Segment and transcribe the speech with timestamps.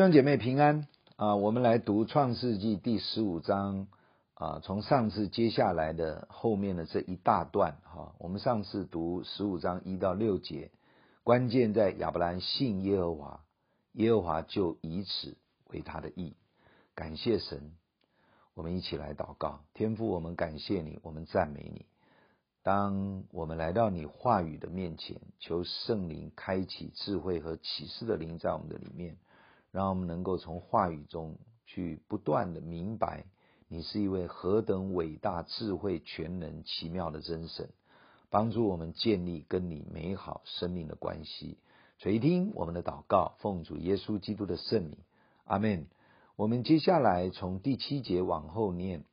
[0.00, 1.36] 弟兄姐妹平安啊！
[1.36, 3.86] 我们来读创世纪第十五章
[4.32, 10.70] 啊，从上次接下来的后面的这一大段哈，我们上次读十五章一到六节，
[11.22, 13.44] 关键在亚伯兰信耶和华，
[13.92, 15.36] 耶和华就以此
[15.68, 16.34] 为他的义。
[16.94, 17.72] 感谢神，
[18.54, 21.84] 我们一起来祷告，天父，我们感谢你，我们赞美你。
[22.62, 29.18] 当我们来到你话语的面前，求圣灵开启智慧和启示的灵在我们的里面。
[29.72, 33.24] 让我们能够从话语中去不断的明白，
[33.68, 37.68] 你是一位何等伟大、智慧、全能、奇妙的真神，
[38.30, 41.58] 帮助我们建立跟你美好生命的关系。
[41.98, 44.98] 垂听我们的祷告，奉主耶稣基督的圣名，
[45.44, 45.86] 阿门。
[46.34, 49.04] 我们接下来从第七节往后念，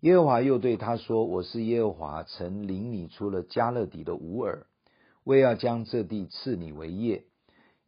[0.00, 4.62] 耶和华又对他说：“我是耶和华，曾领你出了加勒底的吾珥，
[5.24, 7.24] 为要将这地赐你为业。”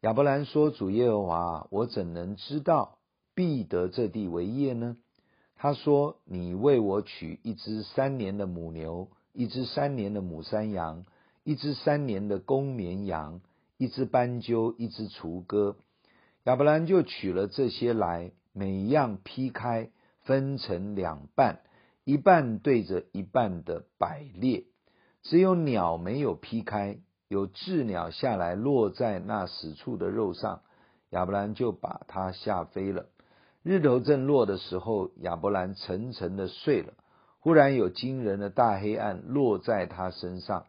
[0.00, 2.98] 亚伯兰说：“主耶和华，我怎能知道
[3.34, 4.96] 必得这地为业呢？”
[5.56, 11.04] 他说：“你为我取一只三年的母牛，一只三年的母山羊，
[11.44, 13.42] 一只三年的公绵羊，
[13.76, 15.76] 一只斑鸠，一只雏鸽。”
[16.44, 19.90] 亚伯兰就取了这些来，每样劈开，
[20.22, 21.60] 分成两半，
[22.04, 24.64] 一半对着一半的摆列，
[25.22, 27.00] 只有鸟没有劈开。
[27.30, 30.62] 有雉鸟下来落在那死处的肉上，
[31.10, 33.06] 亚伯兰就把它吓飞了。
[33.62, 36.92] 日头正落的时候，亚伯兰沉沉的睡了。
[37.38, 40.66] 忽然有惊人的大黑暗落在他身上。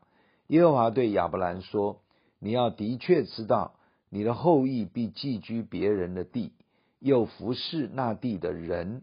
[0.50, 2.02] 耶和华对亚伯兰说
[2.38, 3.74] ：“你要的确知道，
[4.12, 6.54] 你的后裔必寄居别人的地，
[7.00, 9.02] 又服侍那地的人。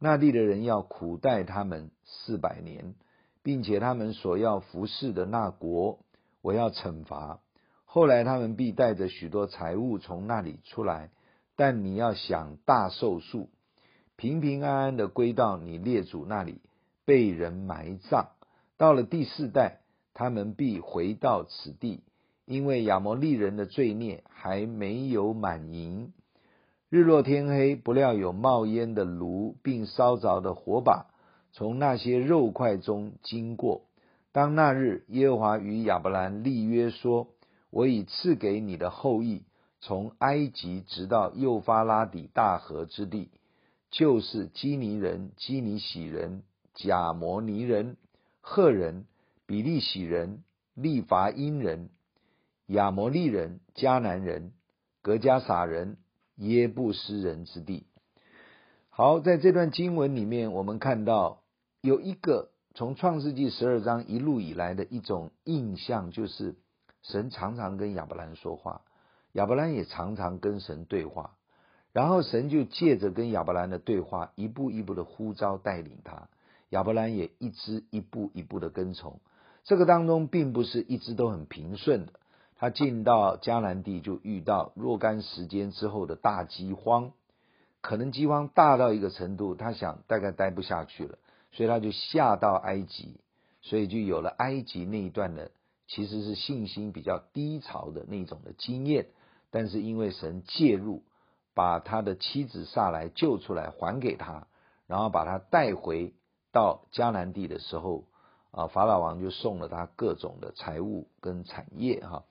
[0.00, 2.96] 那地的人要苦待他们四百年，
[3.44, 6.00] 并且他们所要服侍的那国。”
[6.40, 7.40] 我要惩罚，
[7.84, 11.10] 后来他们必带着许多财物从那里出来，
[11.56, 13.48] 但你要享大寿数，
[14.16, 16.60] 平平安安的归到你列祖那里，
[17.04, 18.28] 被人埋葬。
[18.76, 19.80] 到了第四代，
[20.14, 22.04] 他们必回到此地，
[22.44, 26.12] 因为亚摩利人的罪孽还没有满盈。
[26.88, 31.06] 日落天黑，不料有冒烟的炉，并烧着的火把，
[31.52, 33.87] 从那些肉块中经过。
[34.30, 37.28] 当那日，耶和华与亚伯兰立约说
[37.70, 39.42] ：“我已赐给你的后裔，
[39.80, 43.30] 从埃及直到幼发拉底大河之地，
[43.90, 46.42] 就是基尼人、基尼喜人、
[46.74, 47.96] 贾摩尼人、
[48.42, 49.06] 赫人、
[49.46, 51.88] 比利洗人、利乏音人、
[52.66, 54.52] 亚摩利人、迦南人、
[55.00, 55.96] 革加撒人、
[56.36, 57.86] 耶布斯人之地。”
[58.90, 61.40] 好，在这段经文里面，我们看到
[61.80, 62.50] 有一个。
[62.78, 66.54] 从创世纪十二章一路以来的一种印象，就是
[67.02, 68.82] 神常常跟亚伯兰说话，
[69.32, 71.32] 亚伯兰也常常跟神对话，
[71.92, 76.28] 然后神就借着跟亚伯兰的对话，一步一步的呼召带领他，
[76.68, 79.18] 亚伯兰也一直一步一步的跟从。
[79.64, 82.12] 这个当中并不是一直都很平顺的，
[82.58, 87.10] 他进到迦南地就遇到若干时间之后的大饥荒，
[87.80, 91.18] 可能饥荒大到一个程度，他想大概待不下去了。
[91.52, 93.20] 所以他就下到埃及，
[93.62, 95.50] 所以就有了埃及那一段的，
[95.86, 99.06] 其实是信心比较低潮的那种的经验。
[99.50, 101.02] 但是因为神介入，
[101.54, 104.46] 把他的妻子撒莱救出来，还给他，
[104.86, 106.12] 然后把他带回
[106.52, 108.04] 到迦南地的时候，
[108.50, 112.24] 啊，法老王就送了他各种的财物跟产业哈。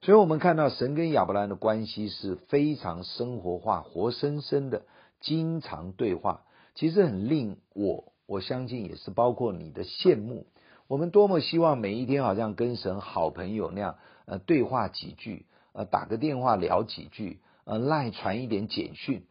[0.00, 4.82] 所以我们看到神跟亚伯兰的关系是非常生活化、活生生的，
[5.20, 6.42] 经常对话，
[6.74, 8.11] 其实很令我。
[8.32, 10.46] 我相信也是包括你的羡慕。
[10.88, 15.44] 我们多么希望每一天好像跟神好朋友那样，呃，对话几句，
[15.74, 19.24] 呃，打个电话聊几句，呃，赖传一点简讯。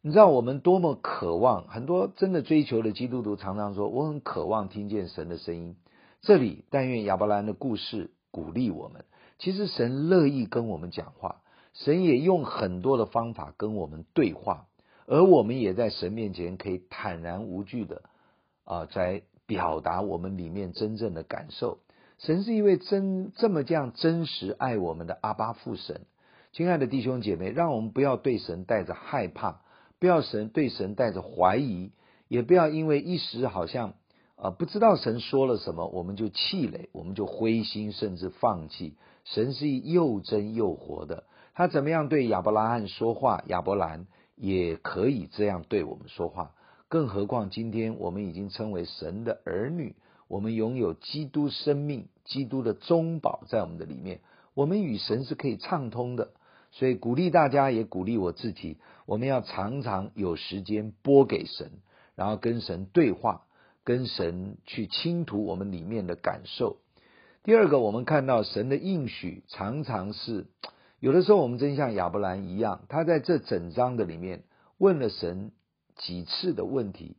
[0.00, 1.68] 你知道我们多么渴望？
[1.68, 5.76] 很多真的追求的基督徒常常说，我很渴望听见神的声音。
[6.22, 9.04] 这里但愿亚伯兰的故事鼓励我们。
[9.38, 11.42] 其实神乐意跟我们讲话，
[11.74, 14.68] 神也用很多的方法跟我们对话，
[15.06, 18.04] 而我们也在神面前可以坦然无惧的。
[18.68, 21.78] 啊，在表达我们里面真正的感受。
[22.18, 26.02] 神是一位真这么这样真实爱我们的阿爸父神。
[26.52, 29.62] 亲爱的弟兄姐妹，让我们不要对神带着害怕，
[29.98, 31.92] 不要神对神带着怀疑，
[32.28, 33.94] 也不要因为一时好像
[34.36, 38.98] 啊不知道神说了什么，我们就气馁，我们就灰心，甚至放弃。
[39.24, 41.24] 神是又真又活的，
[41.54, 44.06] 他怎么样对亚伯拉罕说话，亚伯兰
[44.36, 46.52] 也可以这样对我们说话。
[46.88, 49.94] 更何况，今天我们已经称为神的儿女，
[50.26, 54.20] 我们拥有基督生命、基督的中保在我们的里面，
[54.54, 56.30] 我们与神是可以畅通的。
[56.70, 61.72] 所以鼓励大家，也鼓励我自己，我们要常常有时间拨给神，
[62.14, 63.42] 然后跟神对话，
[63.84, 66.78] 跟神去倾吐我们里面的感受。
[67.42, 70.46] 第二个，我们看到神的应许常常是
[71.00, 74.42] 有的时候，我们真像亚伯兰一样，他在这整章的里面
[74.78, 75.52] 问了神
[75.98, 77.16] 几次的问题。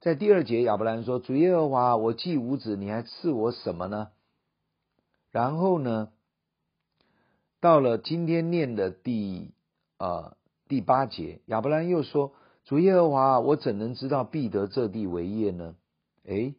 [0.00, 4.08] 在第二节，亚伯兰说：“主耶和华，我既无子，你还赐我什么呢？”
[5.30, 6.08] 然后呢，
[7.60, 9.52] 到了今天念的第
[9.98, 10.36] 呃
[10.66, 12.32] 第八节，亚伯兰又说
[12.66, 15.76] ：“主耶和华，我怎能知道必得这地为业呢？”
[16.26, 16.56] 诶，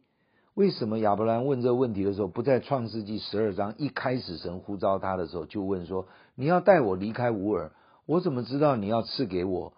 [0.54, 7.72] 为什么亚伯兰问这个问题的时候，不在创世纪十二章一开始神呼召他的时候就问说：“你要带我离开乌尔，
[8.06, 9.73] 我怎么知道你要赐给我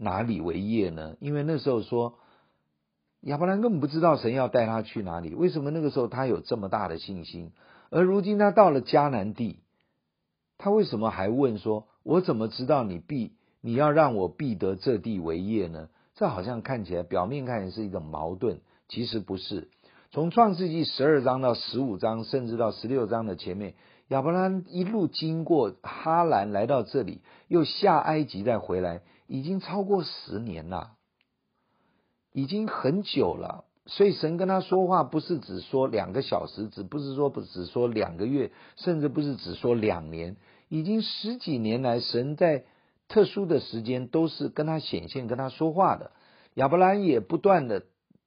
[0.00, 2.14] 哪里为业呢？”因为那时候说。
[3.24, 7.52] 亚伯兰根本不知道神要带他去哪里，为什么那个时候他有这么大的信心？
[7.90, 9.58] 而如今他到了迦南地，
[10.56, 19.68] 他为什么还问说：“我怎么知道你必你要让我必得这地为业呢？”这好像看起来表面看起来是一种矛盾，其实不是。
[20.12, 23.74] 从创世纪十二章到十五章，甚至到十六章的前面，
[24.08, 30.96] 亚伯兰一路经过哈兰来到这里，又下埃及再回来，已经超过十年了。
[32.32, 40.36] 已经很久了，所以神跟他说话不是只说两个小时，只不是说不只说两个月，甚至不是只说两年，
[40.68, 42.64] 已经十几年来，神在
[43.08, 46.12] 特殊的时间都是跟他显现、跟他说话的。
[46.54, 47.84] 亚伯兰也不断的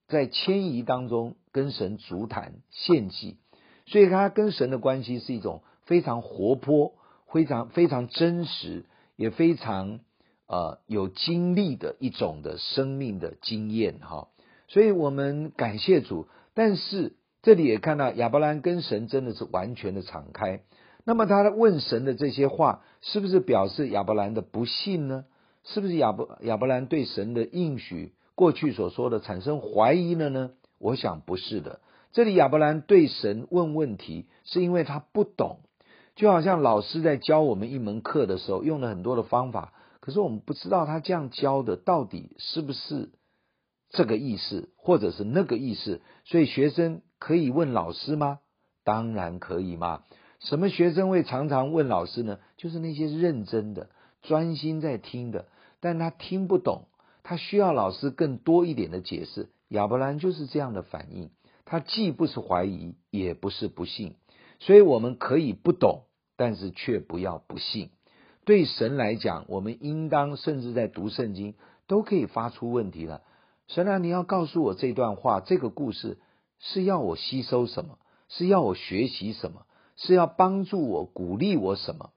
[0.08, 3.38] 在迁移当中跟神足谈献祭，
[3.86, 6.94] 所以他跟神的关系是一种非常活泼、
[7.32, 8.86] 非常非常真实，
[9.16, 10.00] 也非常。
[10.48, 14.28] 呃，有经历的一种的生命的经验哈，
[14.68, 16.28] 所以我们感谢主。
[16.54, 20.62] 但是这里也看到亚伯兰跟神真的是完全的敞开。
[21.06, 25.26] 那么他问神的这些话，是不是表示亚伯兰的不信呢？
[25.64, 30.52] 是不是亚伯亚伯兰对神的应许过去所说的产生怀疑了呢？
[30.78, 31.80] 我想不是的。
[32.12, 35.62] 这里亚伯兰对神问问题，是因为他不懂，
[36.16, 39.74] 就好像老师在教我们一门课的时候，用了很多的方法。
[40.04, 43.14] 可是我们不知道他这样教的到底是不是
[43.90, 48.42] 这个意思，或者是那个意思，所以学生可以问老师吗？
[48.84, 50.04] 当然可以嘛。
[50.42, 52.40] 什么学生会常常问老师呢？
[52.58, 53.92] 就是那些认真的、
[54.22, 55.48] 专心在听的，
[55.80, 56.88] 但他听不懂，
[57.24, 59.48] 他需要老师更多一点的解释。
[59.70, 61.30] 亚伯兰就是这样的反应，
[61.64, 64.16] 他既不是怀疑，也不是不信，
[64.60, 66.02] 所以我们可以不懂，
[66.36, 67.90] 但是却不要不信。
[68.46, 71.56] 对神来讲，我们应当甚至在读圣经
[71.88, 73.22] 都可以发出问题了。
[73.68, 76.18] 神啊，你要告诉我这段话、这个故事
[76.60, 77.98] 是要我吸收什么？
[78.28, 79.66] 是要我学习什么？
[79.96, 82.10] 是要帮助我、鼓励我什么？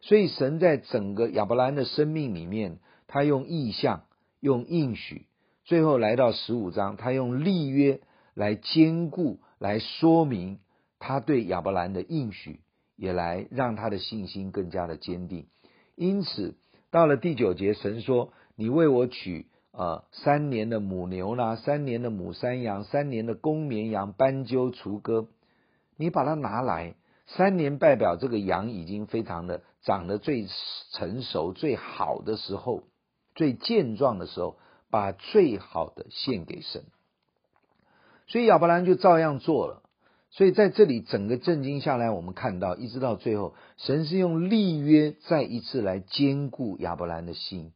[0.00, 4.04] 所以神在整个亚伯兰的生命里面，他用意象、
[4.40, 5.26] 用应许，
[5.64, 8.00] 最后来到十五章，他用立约
[8.34, 10.58] 来坚固、来说明
[10.98, 12.60] 他对亚伯兰的应许，
[12.96, 15.46] 也来让他的信心更加的坚定。
[15.98, 16.54] 因此，
[16.92, 25.26] 到了第九节，神说：“你为我取呃三年的母牛啦，三年的母山羊，三年的公绵羊，斑鸠、雏鸽，
[25.96, 26.94] 你把它拿来。
[27.26, 30.46] 三年代表这个羊已经非常的长得最
[30.92, 32.84] 成熟、最好的时候，
[33.34, 34.56] 最健壮的时候，
[34.90, 36.84] 把最好的献给神。
[38.28, 39.82] 所以亚伯兰就照样做了。”
[40.38, 47.72] 所以在这里整个圣经下来，我们看到一直到最后，神是用立约再一次来坚固亚伯兰的心，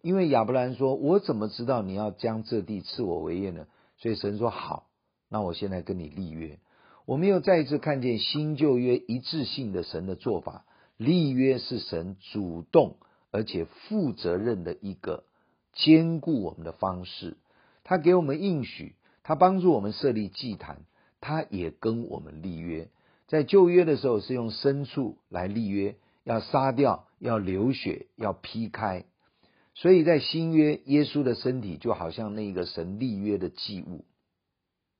[0.00, 3.66] 因为亚伯兰说：“我怎么知道你要将这地赐我为业呢？”
[4.00, 4.86] 所以神说：“好，
[5.28, 6.58] 那我现在跟你立约。”
[7.04, 10.64] 我们又再一次看见新旧约一致性的神的做法，
[10.96, 12.96] 立约是神主动
[13.30, 15.24] 而且负责任的一个
[15.74, 17.36] 坚固我们的方式。
[17.84, 20.86] 他给我们应许，他帮助我们设立祭坛。
[21.20, 22.88] 他也跟我们立约，
[23.26, 29.04] 在旧约的时候是用牲畜来立约，要杀掉，要流血，要劈开。
[29.74, 34.04] 所以在新约，耶稣的身体就好像那个神立约的祭物，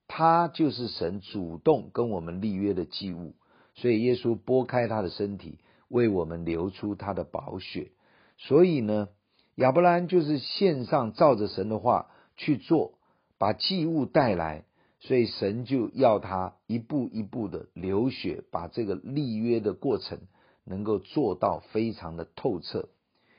[0.07, 3.35] 他就是神主动跟我们立约的祭物。
[3.73, 7.91] 所以耶稣剥开他的身体，为我们流出他的宝血。
[8.37, 9.09] 所以呢，
[9.55, 12.99] 亚伯兰就是献上照着神的话去做，
[13.39, 14.65] 把祭物带来。
[14.99, 20.19] 所以神就要他一步一步的流血，把这个立约的过程
[20.63, 22.89] 能够做到非常的透彻。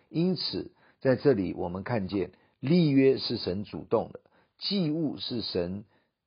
[0.09, 4.21] 因此，在这里我们看见立约是神主动的，
[4.59, 5.85] 祭物是神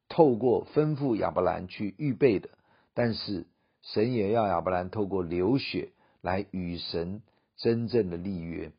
[0.09, 2.49] 透过吩咐亚伯兰去预备的。
[2.93, 3.47] 但是
[3.81, 7.21] 神也要亚伯兰透过流血来与神
[7.55, 8.71] 真正的立约。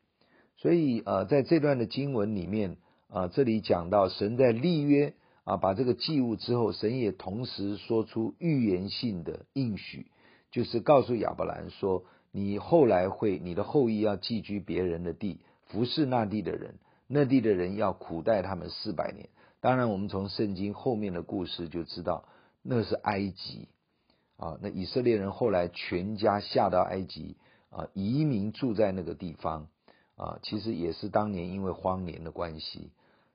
[0.57, 2.77] 所以呃，在这段的经文里面
[3.09, 5.13] 啊、呃，这里讲到神在立约
[5.43, 10.07] 啊，把这个祭物之后，神也同时说出预言性的应许，
[10.51, 16.75] 就是告诉亚伯兰说，你后来会，你的后裔要寄居别人的地，服侍那地的人，
[17.07, 19.29] 那地的人要苦待他们四百年。
[19.59, 22.25] 当然，我们从圣经后面的故事就知道，
[22.61, 23.67] 那是埃及
[24.37, 27.37] 啊，那以色列人后来全家下到埃及
[27.69, 29.67] 啊，移民住在那个地方。
[30.15, 32.91] 啊，其实也是当年因为荒年的关系，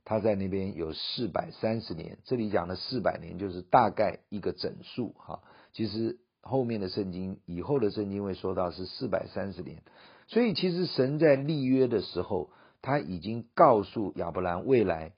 [0.08, 2.16] 他在那边有四百三十年。
[2.24, 5.42] 这里讲的四百年就是大概一个整数哈。
[5.74, 9.82] 其实后面的圣经，以后的圣经会说到是四百三十年。
[10.26, 12.48] 所以其实神在立约的时候，
[12.80, 15.12] 他已经告诉亚伯兰未来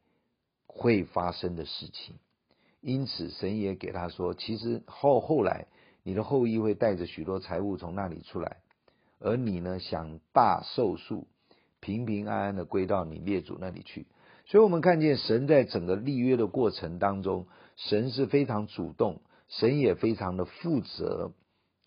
[0.67, 2.17] 会发生的事情。
[2.81, 5.69] 因此神也给他说，其实后后来
[6.03, 8.57] 你的后裔会带着许多财物从那里出来，
[9.21, 11.29] 而你呢，想大寿数。
[11.83, 14.07] 平平安安的归到你列祖那里去，
[14.51, 21.31] 所以，我们看见神在整个立约的过程当中，神是非常主动，神也非常的负责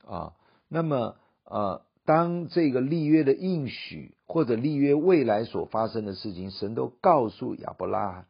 [0.08, 0.32] 啊。
[0.70, 8.28] 那么，呃，当这个立约的应许或者立约未来所发生的事情，神都告诉亚伯拉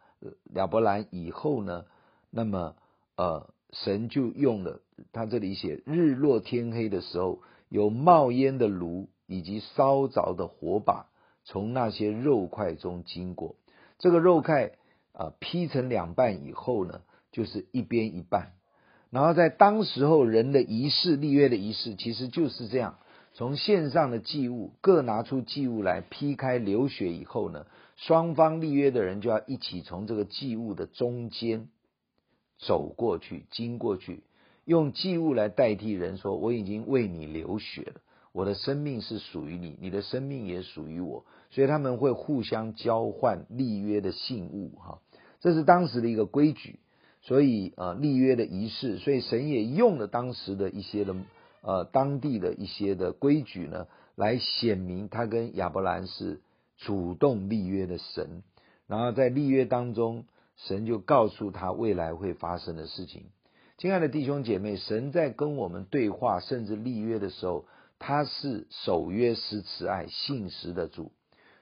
[0.55, 1.85] 亚伯兰以后呢，
[2.31, 2.75] 那么，
[3.15, 11.05] 呃，神就用了他这里写日落天黑的时候，有冒烟的炉以及烧着的火把。
[11.45, 13.57] 从那些肉块中经过，
[14.03, 14.73] 这个肉块
[15.13, 18.51] 啊、劈成两半以后呢，就是一边一半。
[19.11, 22.97] 然后在当时候人的仪式立约的仪式，其实就是这样：
[23.31, 31.69] 从线上的祭物各拿出祭物来劈开流血以后呢，双方立约的人就要一起从这个祭物的中间
[32.59, 34.23] 走过去，经过去，
[34.65, 38.01] 用祭物来代替人说：“我已经为你流血了。”
[38.33, 44.99] 我的生命是属于你，你的生命也属于我，所以他们会互相交换立约的信物，哈，
[45.39, 46.79] 这是当时的一个规矩，
[47.21, 51.15] 所以呃立约的仪式，所以神也用了当时的一些的
[51.61, 53.85] 呃当地的一些的规矩呢，
[54.15, 56.41] 来显明他跟亚伯兰是
[56.77, 58.41] 主动立约的神，
[58.87, 60.25] 然后在立约当中，
[60.57, 63.25] 神就告诉他未来会发生的事情。
[63.77, 67.65] 亲爱的弟兄姐妹，神在跟我们对话甚至立约的时候。
[68.05, 71.13] 他是守约施慈爱信实的主，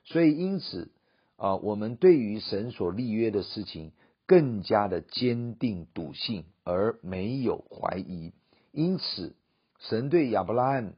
[0.06, 0.90] 所以因此
[1.36, 3.92] 啊，我们对于神所立约的事情
[4.26, 8.34] 更加的坚定笃信，而没有怀疑。
[8.72, 9.36] 因此，
[9.78, 10.94] 神对亚伯拉罕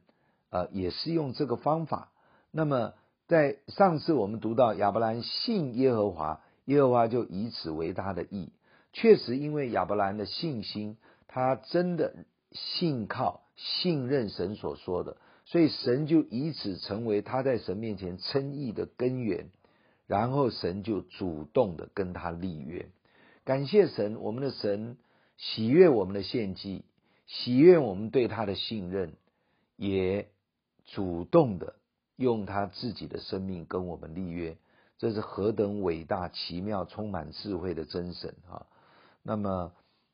[0.48, 2.10] 啊也是用这个方法。
[2.50, 2.94] 那么，
[3.28, 8.50] 在上次我们读到亚伯兰信耶和华，耶和华就以此为他的义。
[8.94, 10.96] 确实，因为亚伯兰的信心，
[11.28, 15.18] 他真的信靠、信任神所说的。
[15.46, 19.50] 所以神就以此成为他在神面前称义的根源，
[20.06, 22.86] 然后神就主动的跟他立约。
[23.44, 24.96] 感谢神，我们的神
[25.36, 26.82] 喜悦我们的献祭，
[27.26, 29.12] 喜悦我们对他的信任，
[29.76, 30.28] 也
[30.86, 31.74] 主动的
[32.16, 34.56] 用他自己的生命跟我们立约。
[34.96, 38.64] 这是何等伟大、奇妙、充满智慧的真神啊！
[39.22, 39.72] 那么，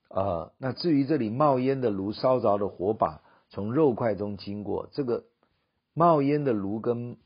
[0.08, 3.22] 呃，那至于这里冒烟的炉、烧着的火把。
[3.50, 5.25] 从肉块中经过，这个
[5.92, 7.16] 冒烟的炉跟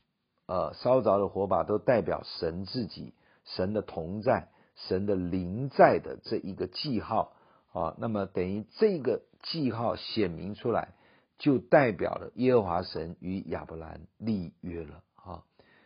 [0.47, 3.13] 呃烧着的火把都代表神自己、
[3.43, 7.33] 神的同在、神的临在的这一个记号
[7.71, 7.95] 啊。
[7.99, 10.95] 那么等于这个记号显明出来，
[11.37, 15.43] 就代表了耶和华神与亚伯兰立约了啊。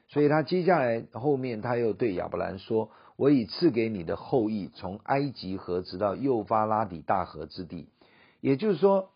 [0.07, 7.89] 所以他接下来后面他又对亚伯兰说：“我已赐给你的后裔，从埃及河直到幼发拉底大河之地。”
[8.39, 9.09] 也就是说。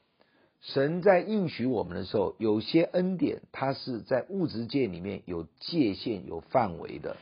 [0.63, 7.17] 神在应许我们的时候，有些恩典，它是在物质界里面有界限、有范围的，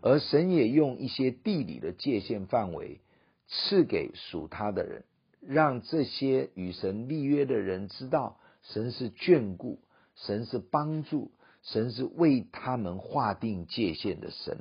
[0.00, 3.00] 而神也用一些地理的界限范围
[3.48, 5.04] 赐给属他的人，
[5.46, 9.78] 让这些与神立约的人知道，神是眷顾，
[10.14, 14.56] 神是帮助，神是为他们划定界限的神。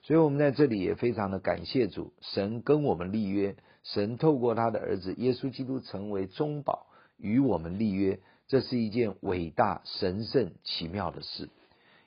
[0.00, 6.86] 所以，我们在这里也非常的感谢主，神跟我们立约，神透过他的儿子耶稣基督成为中保。
[7.18, 11.48] 与我们立约，这是一件伟大、神圣、奇妙的事。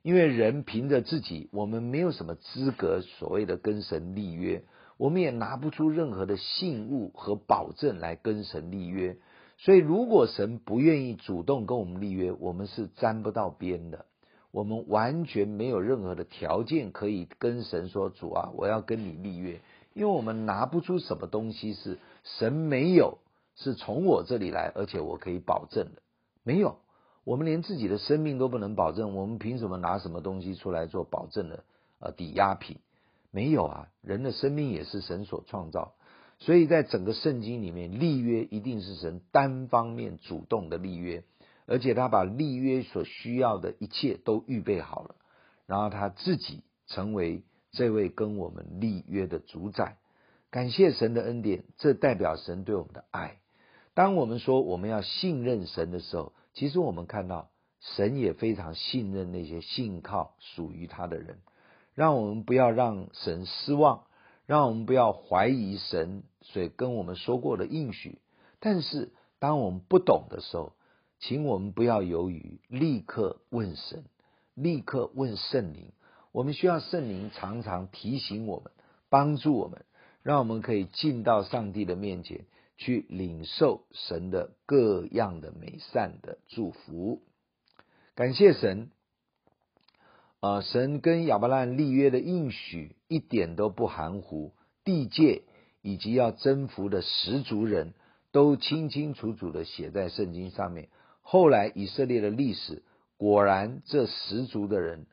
[0.01, 4.63] 因为人凭着自己，我们没有什么资格所谓的跟神立约，
[4.98, 9.18] 我们也拿不出任何的信物和保证来跟神立约。
[9.58, 14.06] 所以，如果神不愿意主动跟我们立约，我们是沾不到边的。
[14.51, 19.60] 我们完全没有任何的条件可以跟神说：“主啊，我要跟你立约。”
[19.94, 23.18] 因为我们拿不出什么东西是神没有。
[23.62, 26.01] 是从我这里来，而且我可以保证的，
[26.44, 26.80] 没有，
[27.25, 31.66] 我们连自己的生命都不能保证，我们凭什么拿什么东西出来做保证的
[32.00, 32.78] 呃抵押品？
[33.32, 35.94] 没有啊，人的生命也是神所创造，
[36.39, 41.24] 所以在整个圣经里面，立约一定是神单方面主动的立约，
[41.68, 45.16] 而且他把立约所需要的一切都预备好了，
[45.68, 49.98] 然后他自己成为这位跟我们立约的主宰。
[50.50, 53.38] 感谢神的恩典，这代表神对我们的爱。
[54.00, 57.50] 当我们说我们要信任神的时候，其实我们看到
[57.82, 61.39] 神也非常信任那些信靠属于他的人。
[61.96, 64.06] 让我们不要让神失望，
[64.46, 68.20] 让我们不要怀疑神所以跟我们说过的应许。
[68.62, 70.72] 但是当我们不懂的时候，
[71.20, 74.06] 请我们不要犹豫，立刻问神，
[74.53, 75.91] 立刻问圣灵。
[76.32, 78.72] 我们需要圣灵常常提醒我们，
[79.10, 79.84] 帮助我们。
[80.24, 82.46] 让我们可以进到上帝的面前，
[82.80, 87.22] 去领受神的各样的美善的祝福。
[88.16, 88.90] 感谢神，
[90.40, 95.44] 啊、神跟亚伯兰立约的应许一点都不含糊，地界
[95.84, 97.94] 以及要征服的十族人
[98.32, 100.90] 都清清楚楚的写在圣经上面。
[101.22, 102.82] 后来以色列的历史，
[103.18, 105.06] 果然这十族的人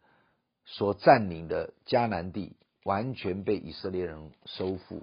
[0.64, 2.56] 所占领的迦南地。
[2.86, 5.02] 完全被以色列人收复，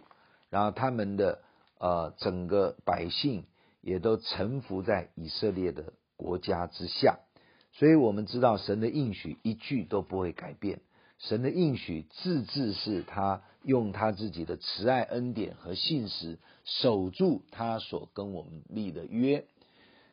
[0.50, 1.41] 然后他们的
[1.83, 3.43] 呃整个百姓
[3.81, 7.19] 也都臣服在以色列的国家之下，
[7.73, 10.79] 所以我们知道神的应许一句都不会改变，
[11.19, 19.43] 神的应许字字是他用他自己的慈爱恩典和信实守住他所跟我们立的约。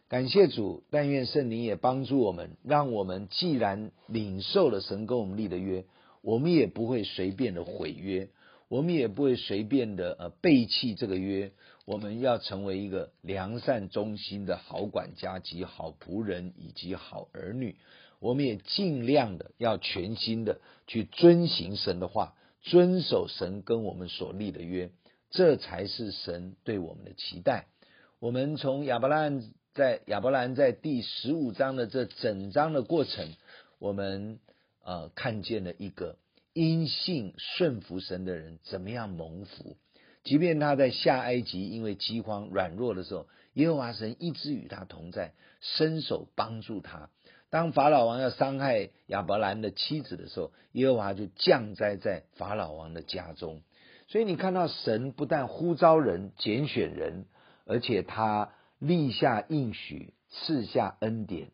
[0.09, 5.85] 感谢主，但愿圣灵也帮助我们，让我们既然领受了神跟我们立的约。
[6.23, 8.29] 我们也不会随便的毁约，
[8.71, 11.51] 我们也不会随便的呃背弃这个约。
[11.87, 17.75] 我们要成为一个良善忠心的好管家及好仆人以及好儿女。
[18.21, 24.93] 我们也尽量的要全心的去遵行神的话，遵守神跟我们所立的约，
[25.31, 27.67] 这才是神对我们的期待。
[28.21, 29.43] 我们从亚伯兰
[29.75, 33.35] 在亚伯兰在第十五章的这整章的过程，
[33.81, 34.39] 我们。
[34.83, 36.17] 呃，看见了一个
[36.61, 39.79] 因信顺服神的人怎么样蒙福，
[40.25, 47.09] 即便他在下埃及因为饥荒软弱的时候，耶和华神一直与他同在，伸手帮助他。
[47.49, 53.63] 当法老王要伤害亚伯兰的妻子的时候，耶和华就降灾在法老王的家中。
[54.07, 57.25] 所以你看到神不但呼召人、拣选人，
[57.65, 61.53] 而且他立下应许、赐下恩典。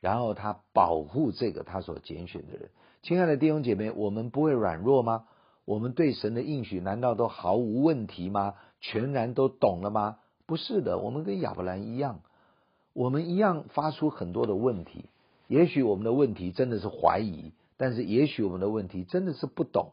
[0.00, 2.70] 然后他保护这个他所拣选的人，
[3.02, 5.24] 亲爱的弟兄姐妹，我们不会软弱吗？
[5.64, 8.54] 我们对神的应许难道都毫无问题吗？
[8.80, 10.18] 全然都懂了吗？
[10.46, 12.20] 不是的，我们跟亚伯兰一样，
[12.92, 15.04] 我们一样发出很多的问题。
[15.46, 19.92] 也许我们的问题真的是怀疑，但是也许我们的问题真的是不懂。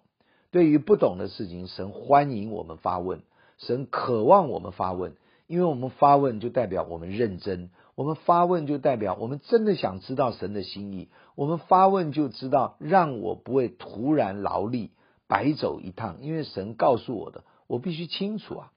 [0.51, 3.21] 对于不懂的事情，神欢迎我们发问，
[3.57, 5.15] 神渴望我们发问，
[5.47, 7.69] 因为我们发问就代表我们认真。
[7.95, 11.09] 我们发问就代表我们真的想知道神的心意。
[11.35, 14.91] 我们发问就知道，让我不会徒然劳力
[15.27, 18.71] 白走一趟，因为神告诉我的，我必须清楚啊。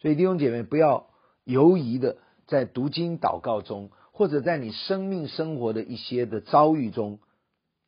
[0.00, 1.06] 所以弟兄姐妹，不要
[1.44, 7.18] 犹疑的在读经祷告中，或者在你生命生活的一些的遭遇中，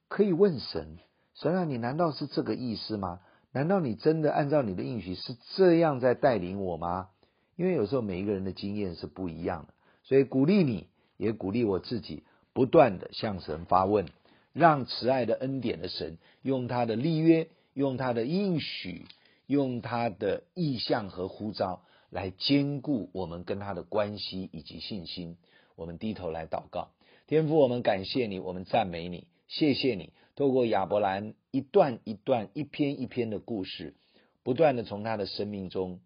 [0.08, 0.98] 可以问神：
[1.34, 3.20] 神啊，你难道是这个意思吗？
[3.52, 7.08] 难道你真的按照你的应许是这样在带领我吗？
[7.56, 9.74] 因为有时候每一个人的经验是不一样的。
[10.04, 14.06] 所以鼓励你，也鼓励我自己，不断的向神发问，
[14.52, 19.06] 让慈爱的恩典的神用他的立约，用他的应许，
[19.46, 25.36] 用他的意向和呼召来坚固我们跟他的关系以及信心。
[25.76, 26.90] 我们低头来祷告，
[27.26, 33.94] 天父，我们感谢你，我们赞美你，谢谢你，透过亚伯兰一段一段、一篇一篇的故事，
[34.42, 36.00] 不断的从他的生命中。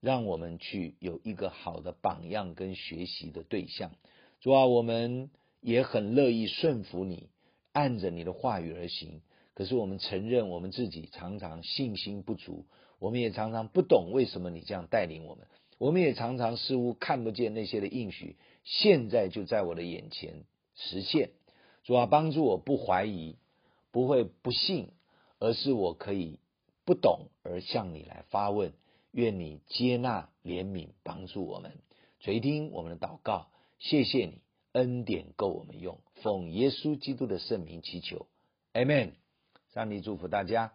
[0.00, 3.92] 让我们去有一个好的榜样跟学习的对象，
[4.40, 5.30] 主啊，我们
[5.60, 7.28] 也很乐意顺服你，
[7.72, 9.22] 按着你的话语而行。
[9.54, 12.66] 可是我们承认我们自己常常信心不足，
[12.98, 15.46] 我们也常常不懂为什么你这样带领我们，
[15.78, 21.30] 我们也常常似乎看不见那些的应许，现在就在我的眼前实现。
[21.84, 23.36] 主啊，帮助我不怀疑，
[23.92, 24.90] 不会不信，
[25.38, 26.38] 而是我可以
[26.84, 28.72] 不懂而向你来发问。
[29.16, 31.72] 愿你接纳、怜悯、帮助我们，
[32.20, 33.48] 垂听我们的祷告。
[33.78, 35.98] 谢谢你，恩典够我们用。
[36.22, 38.26] 奉耶稣基督的圣名祈求
[38.74, 39.12] ，Amen。
[39.72, 40.72] 上帝祝福大家。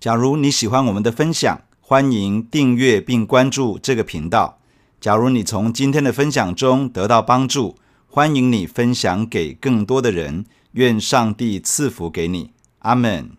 [0.00, 4.58] 假如你喜欢我们的分享，欢迎订阅并关注这个频道。
[5.00, 7.76] 假如你从今天的分享中得到帮助，
[8.08, 10.44] 欢迎你分享给更多的人。
[10.72, 13.36] 愿上帝赐福给你，阿门。